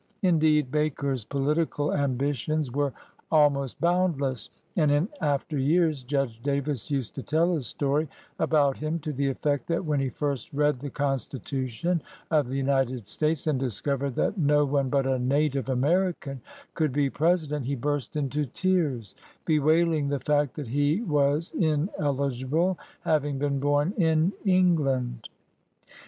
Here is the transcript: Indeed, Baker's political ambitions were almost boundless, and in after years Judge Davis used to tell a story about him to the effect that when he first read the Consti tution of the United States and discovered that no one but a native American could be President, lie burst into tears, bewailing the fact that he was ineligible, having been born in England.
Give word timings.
Indeed, 0.23 0.71
Baker's 0.71 1.23
political 1.23 1.93
ambitions 1.93 2.71
were 2.71 2.91
almost 3.31 3.79
boundless, 3.79 4.49
and 4.75 4.89
in 4.89 5.09
after 5.21 5.59
years 5.59 6.01
Judge 6.01 6.41
Davis 6.41 6.89
used 6.89 7.13
to 7.13 7.21
tell 7.21 7.53
a 7.55 7.61
story 7.61 8.09
about 8.39 8.77
him 8.77 8.97
to 9.01 9.13
the 9.13 9.27
effect 9.29 9.67
that 9.67 9.85
when 9.85 9.99
he 9.99 10.09
first 10.09 10.51
read 10.53 10.79
the 10.79 10.89
Consti 10.89 11.39
tution 11.39 12.01
of 12.31 12.47
the 12.47 12.57
United 12.57 13.05
States 13.07 13.45
and 13.45 13.59
discovered 13.59 14.15
that 14.15 14.39
no 14.39 14.65
one 14.65 14.89
but 14.89 15.05
a 15.05 15.19
native 15.19 15.69
American 15.69 16.41
could 16.73 16.91
be 16.91 17.07
President, 17.11 17.69
lie 17.69 17.75
burst 17.75 18.15
into 18.15 18.47
tears, 18.47 19.13
bewailing 19.45 20.07
the 20.09 20.19
fact 20.19 20.55
that 20.55 20.69
he 20.69 21.01
was 21.01 21.51
ineligible, 21.59 22.79
having 23.01 23.37
been 23.37 23.59
born 23.59 23.93
in 23.97 24.33
England. 24.45 25.29